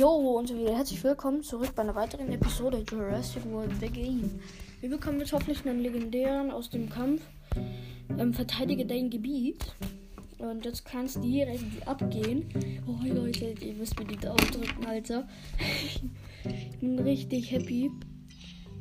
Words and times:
Jo 0.00 0.08
und 0.38 0.48
wieder 0.48 0.78
herzlich 0.78 1.04
willkommen 1.04 1.42
zurück 1.42 1.74
bei 1.76 1.82
einer 1.82 1.94
weiteren 1.94 2.32
Episode 2.32 2.82
Jurassic 2.90 3.44
World 3.52 3.70
The 3.80 3.88
Game. 3.88 4.40
Wir 4.80 4.88
bekommen 4.88 5.20
jetzt 5.20 5.34
hoffentlich 5.34 5.66
einen 5.66 5.80
legendären 5.80 6.50
aus 6.50 6.70
dem 6.70 6.88
Kampf. 6.88 7.20
Ähm, 8.18 8.32
verteidige 8.32 8.86
dein 8.86 9.10
Gebiet. 9.10 9.76
Und 10.38 10.64
jetzt 10.64 10.86
kannst 10.86 11.16
du 11.16 11.20
direkt 11.20 11.86
abgehen. 11.86 12.48
Oh 12.86 12.96
Leute, 13.12 13.52
ihr 13.60 13.74
müsst 13.74 13.98
mir 13.98 14.06
die 14.06 14.16
Daumen 14.16 14.38
drücken, 14.38 14.86
Alter. 14.86 15.28
ich 16.44 16.78
bin 16.78 16.98
richtig 17.00 17.50
happy. 17.50 17.90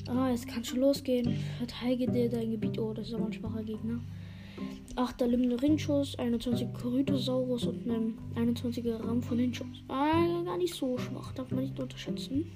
Ah, 0.07 0.29
es 0.33 0.47
kann 0.47 0.63
schon 0.63 0.79
losgehen. 0.79 1.37
Verteidige 1.57 2.09
dir 2.09 2.29
dein 2.29 2.51
Gebiet. 2.51 2.79
Oh, 2.79 2.93
das 2.93 3.09
ist 3.09 3.13
aber 3.13 3.25
ein 3.25 3.33
schwacher 3.33 3.63
Gegner. 3.63 3.99
8er 4.95 5.27
Limnerinchus, 5.27 6.17
21 6.19 6.73
Corythosaurus 6.73 7.65
und 7.65 7.89
einem 7.89 8.17
21er 8.35 8.99
Ramphoninchus. 9.05 9.83
Ah, 9.87 10.43
gar 10.43 10.57
nicht 10.57 10.73
so 10.73 10.97
schwach, 10.97 11.31
darf 11.33 11.51
man 11.51 11.63
nicht 11.63 11.79
unterschätzen. 11.79 12.51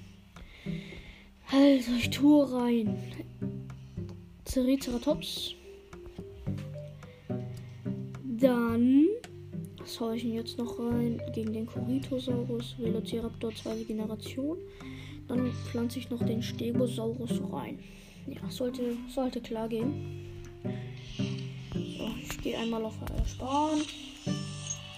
Also, 1.50 1.92
ich 1.98 2.10
tue 2.10 2.52
rein. 2.52 2.98
Triceratops. 4.44 5.54
Dann. 8.38 9.06
Was 9.78 10.00
haue 10.00 10.16
ich 10.16 10.22
denn 10.22 10.34
jetzt 10.34 10.58
noch 10.58 10.78
rein? 10.78 11.20
Gegen 11.34 11.52
den 11.52 11.66
Corythosaurus, 11.66 12.76
Velociraptor 12.78 13.54
2. 13.54 13.84
Generation. 13.84 14.58
Dann 15.28 15.50
pflanze 15.70 15.98
ich 15.98 16.10
noch 16.10 16.24
den 16.24 16.42
Stegosaurus 16.42 17.40
rein. 17.52 17.78
Ja, 18.26 18.50
sollte, 18.50 18.96
sollte 19.08 19.40
klar 19.40 19.68
gehen. 19.68 20.23
Gehe 22.44 22.58
einmal 22.58 22.84
auf 22.84 22.92
Sparen. 23.26 23.80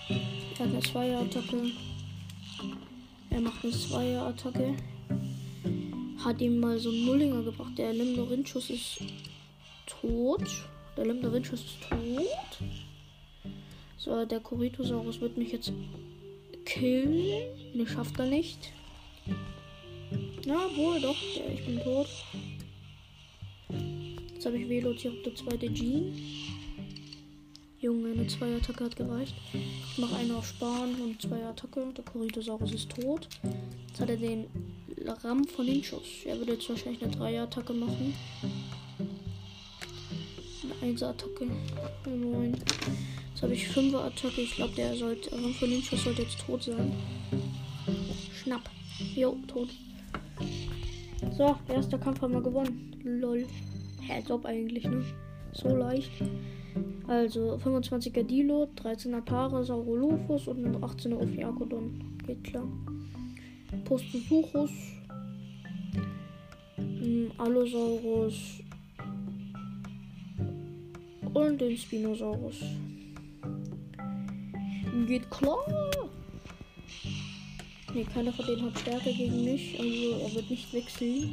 Er 0.09 0.59
hat 0.59 0.69
eine 0.69 0.81
Zweier-Attacke. 0.81 1.71
Er 3.31 3.41
macht 3.41 3.63
eine 3.63 3.73
Zweier-Attacke. 3.73 4.75
Hat 6.25 6.41
ihm 6.41 6.59
mal 6.59 6.77
so 6.81 6.89
einen 6.89 7.07
Nullinger 7.07 7.43
gebracht. 7.45 7.79
Der 7.79 7.93
Limnorinchus 7.93 8.71
ist 8.71 8.99
tot. 9.87 10.43
Der 10.97 11.07
Limnorinchus 11.07 11.61
ist 11.61 11.89
tot. 11.89 12.69
So, 13.97 14.25
der 14.25 14.41
Corythosaurus 14.41 15.21
wird 15.21 15.37
mich 15.37 15.53
jetzt 15.53 15.73
killen. 16.65 17.15
Ne, 17.75 17.87
schafft 17.87 18.19
er 18.19 18.27
nicht. 18.27 18.73
Na, 20.45 20.69
wohl 20.75 21.01
doch. 21.01 21.17
Ja, 21.37 21.43
ich 21.55 21.65
bin 21.65 21.81
tot. 21.81 22.09
Jetzt 24.35 24.47
habe 24.47 24.59
ich 24.59 24.69
Velociraptor 24.69 25.33
2 25.33 25.57
der 25.59 25.69
Gene. 25.69 26.13
Junge, 27.87 28.11
eine 28.11 28.27
Zweier-Attacke 28.27 28.85
hat 28.85 28.97
gereicht. 28.97 29.37
Ich 29.53 29.99
mache 29.99 30.17
eine 30.17 30.35
auf 30.35 30.49
Sparen 30.49 30.97
und 31.03 31.23
zwei 31.23 31.45
Attacke. 31.45 31.87
Der 31.97 32.05
Corythosaurus 32.05 32.75
ist 32.75 32.91
tot. 32.91 33.29
Jetzt 33.87 34.01
hat 34.01 34.11
er 34.11 34.17
den 34.17 34.47
Ram 35.23 35.45
von 35.45 35.67
den 35.67 35.85
Schuss. 35.85 36.25
Er 36.25 36.37
würde 36.37 36.55
jetzt 36.55 36.69
wahrscheinlich 36.69 37.01
eine 37.05 37.13
Dreier-Attacke 37.13 37.73
machen. 37.73 38.13
Eine 40.65 40.91
Einser-Attacke. 40.91 41.47
Neun. 42.07 42.57
Jetzt 43.31 43.43
habe 43.43 43.55
ich 43.55 43.69
Fünfer-Attacke. 43.69 44.41
Ich 44.41 44.57
glaube, 44.57 44.75
der 44.75 44.97
sollte, 44.97 45.31
Ram 45.31 45.55
von 45.55 45.71
den 45.71 45.81
Schuss 45.81 46.03
sollte 46.03 46.23
jetzt 46.23 46.41
tot 46.41 46.65
sein. 46.65 46.93
Schnapp. 48.35 48.69
Jo, 49.15 49.37
tot. 49.47 49.69
So, 51.39 51.57
erster 51.69 51.99
Kampf 51.99 52.21
haben 52.21 52.33
wir 52.33 52.43
gewonnen. 52.43 52.97
Lol. 53.05 53.47
Hä, 54.01 54.15
als 54.15 54.31
ob 54.33 54.45
eigentlich, 54.45 54.83
ne? 54.89 55.05
So 55.53 55.69
leicht. 55.69 56.11
Also 57.07 57.57
25er 57.57 58.23
Dilo, 58.25 58.69
13er 58.77 59.21
Parasaurolophus 59.21 60.49
und 60.49 60.65
ein 60.65 60.77
18er 60.77 61.17
Ophiakodon. 61.23 62.19
Geht 62.27 62.43
klar. 62.45 62.67
Postosuchus, 63.85 64.71
Allosaurus 67.39 68.61
und 71.35 71.61
den 71.61 71.77
Spinosaurus. 71.77 72.61
Geht 75.07 75.31
klar. 75.31 75.59
Ne, 77.95 78.05
keiner 78.05 78.33
von 78.33 78.47
denen 78.47 78.63
hat 78.63 78.79
Stärke 78.79 79.13
gegen 79.13 79.45
mich, 79.45 79.79
also 79.79 80.25
er 80.25 80.35
wird 80.35 80.51
nicht 80.51 80.73
wechseln. 80.73 81.31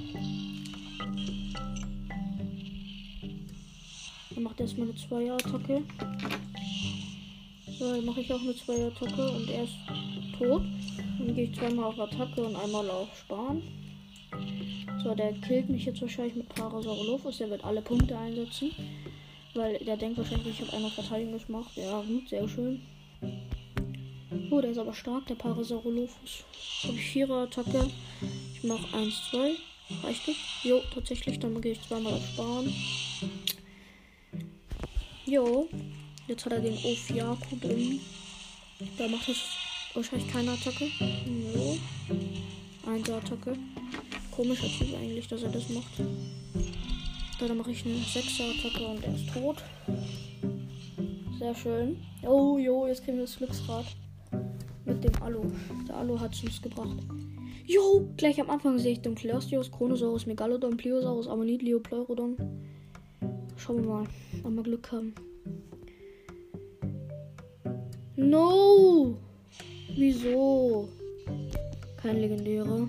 Er 4.36 4.42
macht 4.42 4.60
erstmal 4.60 4.88
eine 4.88 4.96
Zweier-Attacke. 4.96 5.84
So, 7.80 7.94
dann 7.96 8.06
mache 8.06 8.22
ich 8.22 8.34
auch 8.34 8.42
eine 8.42 8.56
Zweier-Attacke 8.56 9.32
und 9.32 9.50
er 9.50 9.64
ist 9.64 9.76
tot. 10.38 10.64
Dann 11.20 11.36
gehe 11.36 11.46
ich 11.46 11.56
zweimal 11.56 11.86
auf 11.86 12.00
Attacke 12.00 12.44
und 12.44 12.56
einmal 12.56 12.90
auf 12.90 13.10
Sparen. 13.18 13.62
So, 15.04 15.14
der 15.14 15.34
killt 15.34 15.70
mich 15.70 15.86
jetzt 15.86 16.02
wahrscheinlich 16.02 16.36
mit 16.36 16.50
Parasaurolophus. 16.50 17.38
Der 17.38 17.50
wird 17.50 17.64
alle 17.64 17.82
Punkte 17.82 18.18
einsetzen. 18.18 18.72
Weil 19.54 19.78
der 19.80 19.98
denkt 19.98 20.18
wahrscheinlich, 20.18 20.60
ich 20.60 20.62
habe 20.68 20.78
einer 20.78 20.90
Verteidigung 20.90 21.40
gemacht. 21.46 21.72
Ja, 21.76 22.02
gut, 22.02 22.30
sehr 22.30 22.48
schön. 22.48 22.82
Oh, 24.50 24.62
der 24.62 24.72
ist 24.72 24.80
aber 24.80 24.94
stark, 24.94 25.28
der 25.28 25.36
Parasaurolophus. 25.36 26.44
Jetzt 26.54 26.84
habe 26.86 26.98
ich 26.98 27.06
Vierer-Attacke. 27.12 27.90
Ich 28.56 28.64
mache 28.64 28.98
1, 28.98 29.30
2. 29.30 29.52
Reicht 30.04 30.28
das? 30.28 30.36
Jo, 30.64 30.82
tatsächlich. 30.94 31.40
Dann 31.40 31.62
gehe 31.62 31.74
ich 31.74 31.82
zweimal 31.82 32.14
auf 32.14 32.26
Sparen. 32.26 32.74
Jo. 35.34 35.68
Jetzt 36.28 36.46
hat 36.46 36.54
er 36.54 36.60
den 36.60 36.76
Ophiaku 36.76 37.56
drin. 37.60 38.00
Da 39.00 39.08
macht 39.08 39.28
es 39.30 39.40
wahrscheinlich 39.96 40.32
keine 40.32 40.52
Attacke. 40.52 40.86
Jo. 40.86 41.76
Eine 42.86 43.18
Attacke. 43.18 43.58
Komischer 44.30 44.68
Typ 44.68 44.96
eigentlich, 44.96 45.28
dass 45.28 45.42
er 45.42 45.50
das 45.50 45.70
macht. 45.70 45.92
Da 47.40 47.52
mache 47.52 47.72
ich 47.72 47.84
eine 47.84 47.96
6er 47.96 48.60
Attacke 48.60 48.86
und 48.86 49.04
er 49.04 49.16
ist 49.16 49.34
tot. 49.34 49.64
Sehr 51.40 51.56
schön. 51.56 51.98
Oh, 52.22 52.60
jo, 52.60 52.86
jetzt 52.86 53.04
kriegen 53.04 53.18
wir 53.18 53.26
das 53.26 53.38
Glücksrad. 53.38 53.86
Mit 54.86 55.04
dem 55.04 55.24
Alu. 55.24 55.52
Der 55.88 55.98
Alu 55.98 56.20
hat 56.20 56.36
es 56.36 56.44
uns 56.44 56.62
gebracht. 56.62 56.98
Jo, 57.66 58.08
gleich 58.18 58.40
am 58.40 58.52
Anfang 58.52 58.78
sehe 58.78 58.92
ich 58.94 59.02
den 59.02 59.16
Cleosteus, 59.16 59.72
Chronosaurus, 59.72 60.28
Megalodon, 60.28 60.78
Pliosaurus, 60.78 61.28
Ammonit, 61.28 61.64
Leopleurodon. 61.64 62.38
Schauen 63.58 63.84
wir 63.84 63.90
mal, 63.90 64.08
ob 64.44 64.52
wir 64.54 64.64
Glück 64.64 64.92
haben. 64.92 65.14
No! 68.16 69.18
Wieso? 69.96 70.90
Kein 71.98 72.18
legendärer. 72.20 72.88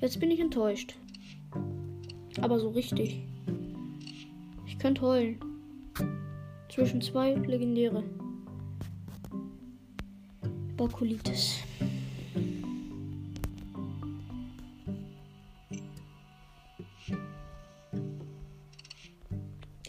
Jetzt 0.00 0.18
bin 0.18 0.30
ich 0.30 0.40
enttäuscht. 0.40 0.96
Aber 2.40 2.58
so 2.58 2.70
richtig. 2.70 3.22
Ich 4.66 4.78
könnte 4.78 5.02
heulen. 5.02 5.38
Zwischen 6.68 7.00
zwei 7.00 7.34
legendäre. 7.34 8.02
Bakulitis. 10.76 11.58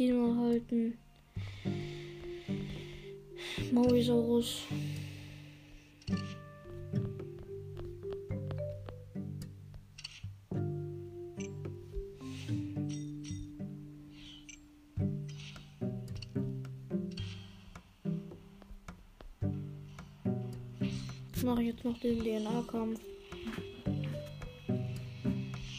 Diesmal 0.02 0.36
halten. 0.36 0.98
Maurisaurus. 3.72 4.64
mache 21.44 21.62
ich 21.62 21.68
jetzt 21.68 21.86
noch 21.86 22.00
den 22.00 22.20
DNA-Kampf. 22.24 23.00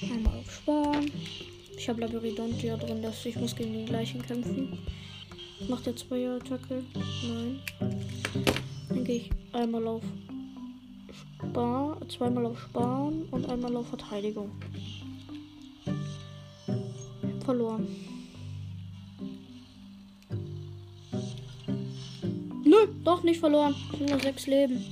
Einmal 0.02 0.38
auf 0.38 0.52
Sparen. 0.52 1.10
Ich 1.82 1.88
habe 1.88 2.00
Labyrinthontia 2.00 2.76
drin, 2.76 3.02
dass 3.02 3.26
ich 3.26 3.34
muss 3.34 3.56
gegen 3.56 3.72
den 3.72 3.86
gleichen 3.86 4.22
kämpfen. 4.22 4.78
Macht 5.68 5.84
er 5.88 5.96
zwei 5.96 6.28
Attacke? 6.28 6.84
Nein. 7.24 7.60
Dann 8.88 9.02
gehe 9.02 9.16
ich 9.16 9.30
einmal 9.52 9.88
auf 9.88 10.02
Spar, 11.40 11.98
zweimal 12.08 12.46
auf 12.46 12.60
Sparen 12.60 13.24
und 13.32 13.50
einmal 13.50 13.74
auf 13.74 13.88
Verteidigung. 13.88 14.52
Verloren. 17.44 17.88
Nö, 22.64 22.76
doch 23.02 23.24
nicht 23.24 23.40
verloren. 23.40 23.74
Nur 23.98 24.20
sechs 24.20 24.46
Leben. 24.46 24.84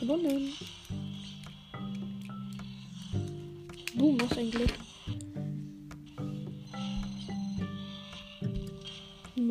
Gewonnen. 0.00 0.52
Boom, 3.96 4.20
was 4.20 4.38
ein 4.38 4.50
Glück. 4.50 4.72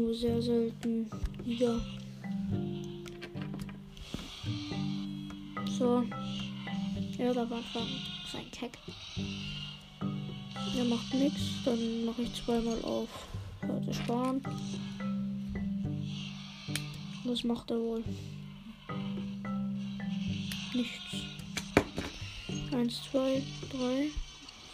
nur 0.03 0.13
sehr 0.13 0.41
selten 0.41 1.09
wieder. 1.43 1.81
So. 5.77 6.03
Ja, 7.17 7.33
da 7.33 7.49
war 7.49 7.61
sein 8.31 8.51
Keck. 8.51 8.77
Er 10.77 10.85
macht 10.85 11.13
nichts. 11.13 11.41
Dann 11.65 12.05
mache 12.05 12.23
ich 12.23 12.33
zweimal 12.33 12.81
auf 12.83 13.09
Leute 13.61 13.93
sparen. 13.93 14.41
Was 17.23 17.43
macht 17.43 17.71
er 17.71 17.79
wohl? 17.79 18.03
Nichts. 20.73 21.15
Eins, 22.71 23.01
zwei, 23.03 23.41
drei. 23.69 24.09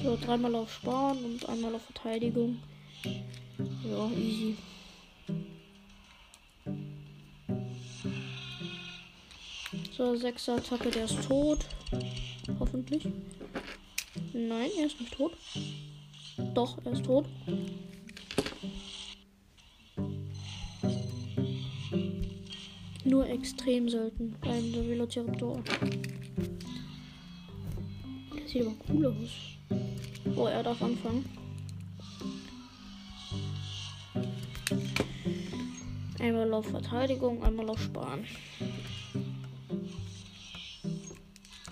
So, 0.02 0.16
dreimal 0.16 0.56
auf 0.56 0.74
Sparen 0.74 1.26
und 1.26 1.50
einmal 1.50 1.76
auf 1.76 1.82
Verteidigung. 1.84 2.58
Ja, 3.04 4.10
easy. 4.12 4.56
So, 9.92 10.16
sechster 10.16 10.56
Attacke, 10.56 10.90
der 10.90 11.04
ist 11.04 11.22
tot. 11.28 11.66
Hoffentlich. 12.62 13.10
Nein, 14.32 14.70
er 14.80 14.86
ist 14.86 15.02
nicht 15.02 15.14
tot. 15.14 15.34
Doch, 16.54 16.78
er 16.86 16.94
ist 16.94 17.04
tot. 17.04 17.26
Nur 23.04 23.28
extrem 23.28 23.90
selten 23.90 24.38
der 24.42 24.88
Velociraptor. 24.88 25.62
Der 28.34 28.48
sieht 28.48 28.62
aber 28.62 28.76
cool 28.88 29.08
aus. 29.08 29.59
Oh, 30.40 30.48
er 30.48 30.64
darf 30.64 30.82
anfangen. 30.82 31.26
Einmal 36.18 36.54
auf 36.54 36.66
Verteidigung, 36.66 37.44
einmal 37.44 37.70
auf 37.70 37.82
Sparen. 37.82 38.26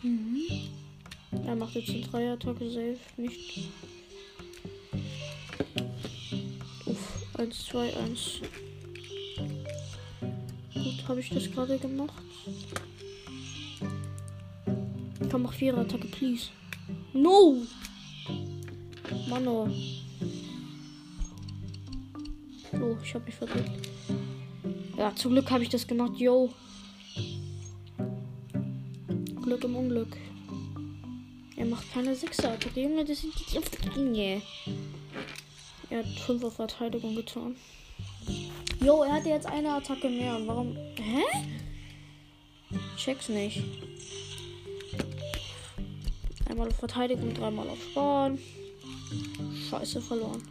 Mhm. 0.04 0.42
Er 1.46 1.56
macht 1.56 1.76
jetzt 1.76 1.92
eine 1.92 2.02
Dreier-Attacke 2.02 2.70
safe, 2.70 3.00
nicht. 3.16 3.70
Uff, 6.88 7.24
1, 7.38 7.66
2, 7.68 7.96
1. 7.96 8.42
Gut, 10.74 11.08
habe 11.08 11.22
ich 11.22 11.30
das 11.30 11.50
gerade 11.50 11.78
gemacht? 11.78 12.22
Komm, 15.32 15.44
mach 15.44 15.54
Vierer-Attacke, 15.54 16.08
please. 16.10 16.50
No! 17.14 17.62
Mano. 19.30 19.70
Oh, 22.74 22.98
ich 23.04 23.14
habe 23.14 23.26
mich 23.26 23.36
verdrückt. 23.36 23.90
Ja, 24.98 25.16
zum 25.16 25.32
Glück 25.32 25.50
habe 25.52 25.64
ich 25.64 25.70
das 25.70 25.88
gemacht. 25.88 26.18
Yo. 26.18 26.54
Glück 29.42 29.64
im 29.64 29.76
Unglück. 29.76 30.18
Er 31.56 31.66
macht 31.66 31.92
keine 31.94 32.16
Sechser-Attacke. 32.16 32.82
Junge, 32.82 33.06
das 33.06 33.22
sind 33.22 33.34
die. 33.40 34.00
Nee. 34.00 34.42
Er 35.90 36.00
hat 36.00 36.06
5 36.06 36.44
auf 36.44 36.56
Verteidigung 36.56 37.16
getan. 37.16 37.56
Jo, 38.84 39.04
er 39.04 39.14
hatte 39.14 39.30
jetzt 39.30 39.48
eine 39.48 39.74
Attacke 39.74 40.10
mehr. 40.10 40.40
Warum? 40.46 40.76
Hä? 40.96 41.24
Check's 42.98 43.30
nicht. 43.30 43.64
Einmal 46.50 46.68
auf 46.68 46.76
Verteidigung, 46.76 47.34
dreimal 47.34 47.68
auf 47.70 47.82
Sparen. 47.82 48.40
Scheiße, 49.70 50.02
verloren. 50.02 50.42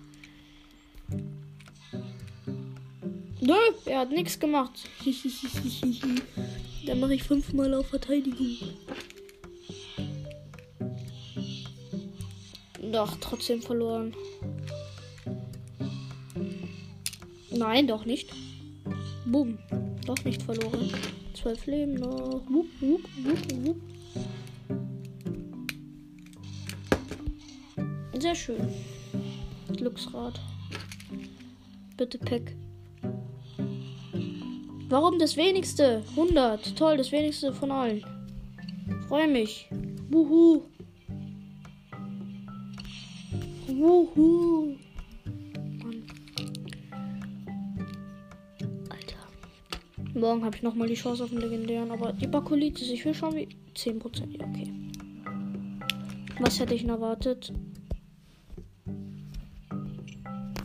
Nö, 3.40 3.54
er 3.84 4.00
hat 4.00 4.10
nichts 4.10 4.38
gemacht. 4.38 4.72
Dann 6.86 7.00
mache 7.00 7.14
ich 7.14 7.22
fünfmal 7.22 7.74
auf 7.74 7.88
Verteidigung. 7.88 8.56
Doch, 12.92 13.16
trotzdem 13.20 13.60
verloren. 13.62 14.14
Nein, 17.50 17.86
doch 17.86 18.04
nicht. 18.04 18.30
Boom. 19.26 19.58
Doch 20.06 20.24
nicht 20.24 20.42
verloren. 20.42 20.92
Zwölf 21.34 21.66
Leben 21.66 21.94
noch. 21.94 22.42
Wupp, 22.48 22.68
wupp, 22.80 23.02
wupp, 23.22 23.66
wupp. 23.66 23.95
Sehr 28.26 28.34
schön. 28.34 28.68
Glücksrad. 29.76 30.40
Bitte 31.96 32.18
Pack. 32.18 32.56
Warum 34.88 35.20
das 35.20 35.36
wenigste? 35.36 36.02
100. 36.10 36.76
Toll, 36.76 36.96
das 36.96 37.12
wenigste 37.12 37.52
von 37.52 37.70
allen. 37.70 38.04
Freue 39.06 39.28
mich. 39.28 39.70
Wuhu. 40.10 40.64
Wuhu. 43.68 44.74
Morgen 50.14 50.44
habe 50.44 50.56
ich 50.56 50.64
nochmal 50.64 50.88
die 50.88 50.94
Chance 50.94 51.22
auf 51.22 51.30
den 51.30 51.42
legendären, 51.42 51.92
aber 51.92 52.12
die 52.12 52.26
Bakolitis, 52.26 52.90
ich 52.90 53.04
will 53.04 53.14
schon 53.14 53.36
wie 53.36 53.46
10%. 53.76 54.36
Ja, 54.36 54.44
okay. 54.48 54.72
Was 56.40 56.58
hätte 56.58 56.74
ich 56.74 56.84
erwartet? 56.88 57.52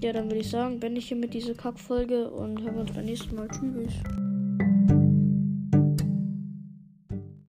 Ja, 0.01 0.11
dann 0.13 0.25
würde 0.25 0.39
ich 0.39 0.49
sagen, 0.49 0.79
beende 0.79 0.99
ich 0.99 1.09
hier 1.09 1.17
mit 1.17 1.33
dieser 1.33 1.53
Kackfolge 1.53 2.29
und 2.31 2.59
hören 2.61 2.73
wir 2.73 2.81
uns 2.81 2.91
beim 2.91 3.05
nächsten 3.05 3.35
Mal. 3.35 3.47
Tschüss. 3.49 3.93